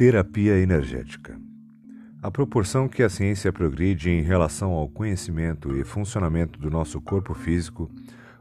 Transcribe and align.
Terapia 0.00 0.56
energética. 0.56 1.38
A 2.22 2.30
proporção 2.30 2.88
que 2.88 3.02
a 3.02 3.08
ciência 3.10 3.52
progride 3.52 4.08
em 4.08 4.22
relação 4.22 4.72
ao 4.72 4.88
conhecimento 4.88 5.76
e 5.76 5.84
funcionamento 5.84 6.58
do 6.58 6.70
nosso 6.70 7.02
corpo 7.02 7.34
físico, 7.34 7.90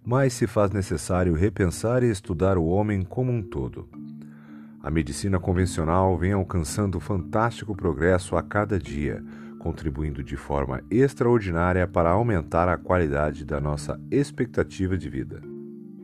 mais 0.01 0.31
se 0.31 0.47
faz 0.47 0.71
necessário 0.71 1.33
repensar 1.33 2.01
e 2.01 2.09
estudar 2.09 2.57
o 2.57 2.63
homem 2.63 3.01
como 3.01 3.29
um 3.29 3.41
todo. 3.41 3.89
A 4.81 4.89
medicina 4.89 5.37
convencional 5.37 6.17
vem 6.17 6.31
alcançando 6.31 6.97
fantástico 6.97 7.75
progresso 7.75 8.37
a 8.37 8.41
cada 8.41 8.79
dia, 8.79 9.21
contribuindo 9.59 10.23
de 10.23 10.37
forma 10.37 10.81
extraordinária 10.89 11.85
para 11.85 12.09
aumentar 12.09 12.69
a 12.69 12.77
qualidade 12.77 13.43
da 13.43 13.59
nossa 13.59 13.99
expectativa 14.09 14.97
de 14.97 15.09
vida. 15.09 15.58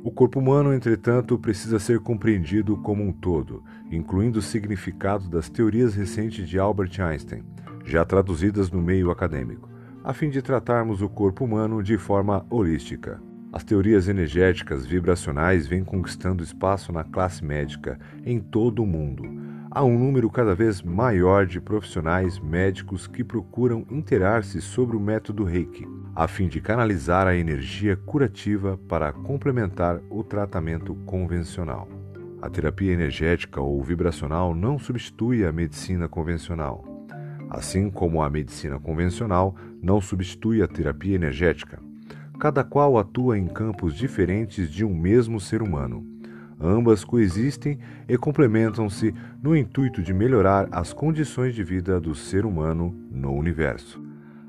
O 0.06 0.12
corpo 0.12 0.40
humano, 0.40 0.72
entretanto, 0.72 1.36
precisa 1.36 1.80
ser 1.80 2.00
compreendido 2.00 2.78
como 2.78 3.02
um 3.02 3.12
todo, 3.12 3.64
incluindo 3.90 4.38
o 4.38 4.42
significado 4.42 5.28
das 5.28 5.50
teorias 5.50 5.96
recentes 5.96 6.48
de 6.48 6.60
Albert 6.60 7.02
Einstein, 7.02 7.44
já 7.84 8.06
traduzidas 8.06 8.70
no 8.70 8.84
meio 8.84 9.10
acadêmico, 9.10 9.68
a 10.04 10.14
fim 10.14 10.30
de 10.30 10.44
tratarmos 10.44 11.02
o 11.02 11.10
corpo 11.10 11.44
humano 11.44 11.82
de 11.82 11.98
forma 11.98 12.46
holística. 12.52 13.20
As 13.52 13.64
teorias 13.64 14.08
energéticas 14.08 14.86
vibracionais 14.86 15.66
vêm 15.66 15.84
conquistando 15.84 16.44
espaço 16.44 16.92
na 16.92 17.04
classe 17.04 17.44
médica 17.44 17.98
em 18.24 18.40
todo 18.40 18.84
o 18.84 18.86
mundo. 18.86 19.24
Há 19.76 19.84
um 19.84 20.00
número 20.00 20.30
cada 20.30 20.56
vez 20.56 20.82
maior 20.82 21.46
de 21.46 21.60
profissionais 21.60 22.40
médicos 22.40 23.08
que 23.08 23.26
procuram 23.26 23.86
interar-se 23.92 24.62
sobre 24.62 24.96
o 24.96 25.02
método 25.02 25.44
Reiki, 25.44 25.86
a 26.16 26.30
fim 26.30 26.48
de 26.48 26.62
canalizar 26.62 27.28
a 27.28 27.36
energia 27.36 27.98
curativa 27.98 28.80
para 28.88 29.12
complementar 29.12 30.00
o 30.10 30.24
tratamento 30.24 30.96
convencional. 31.06 31.90
A 32.42 32.50
terapia 32.50 32.94
energética 32.94 33.60
ou 33.60 33.84
vibracional 33.84 34.56
não 34.56 34.80
substitui 34.80 35.44
a 35.44 35.52
medicina 35.52 36.08
convencional, 36.08 36.82
assim 37.50 37.90
como 37.90 38.22
a 38.22 38.30
medicina 38.30 38.80
convencional 38.80 39.58
não 39.84 40.00
substitui 40.00 40.62
a 40.62 40.70
terapia 40.70 41.16
energética. 41.16 41.82
Cada 42.40 42.64
qual 42.64 42.98
atua 42.98 43.38
em 43.38 43.46
campos 43.46 43.94
diferentes 43.94 44.72
de 44.72 44.86
um 44.86 44.96
mesmo 44.96 45.38
ser 45.38 45.62
humano. 45.62 46.15
Ambas 46.60 47.04
coexistem 47.04 47.80
e 48.08 48.18
complementam-se 48.18 49.14
no 49.42 49.56
intuito 49.56 50.02
de 50.02 50.14
melhorar 50.14 50.68
as 50.72 50.94
condições 50.94 51.54
de 51.54 51.64
vida 51.64 52.00
do 52.00 52.16
ser 52.16 52.46
humano 52.46 52.96
no 53.12 53.34
universo. 53.34 54.02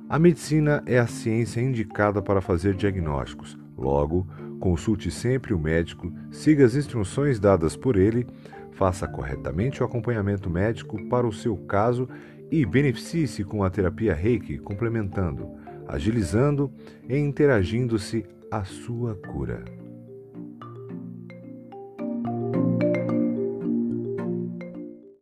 A 0.08 0.18
medicina 0.18 0.82
é 0.86 0.98
a 0.98 1.06
ciência 1.06 1.60
indicada 1.60 2.22
para 2.22 2.40
fazer 2.40 2.74
diagnósticos. 2.74 3.58
Logo, 3.76 4.26
consulte 4.60 5.10
sempre 5.10 5.52
o 5.52 5.58
médico, 5.58 6.12
siga 6.30 6.64
as 6.64 6.76
instruções 6.76 7.40
dadas 7.40 7.76
por 7.76 7.96
ele, 7.96 8.24
faça 8.72 9.08
corretamente 9.08 9.82
o 9.82 9.86
acompanhamento 9.86 10.48
médico 10.48 11.02
para 11.08 11.26
o 11.26 11.32
seu 11.32 11.56
caso 11.56 12.08
e 12.50 12.64
beneficie-se 12.64 13.42
com 13.42 13.64
a 13.64 13.70
terapia 13.70 14.14
Reiki, 14.14 14.58
complementando, 14.58 15.48
agilizando 15.88 16.70
e 17.08 17.16
interagindo-se 17.16 18.24
a 18.50 18.64
sua 18.64 19.16
cura. 19.16 19.85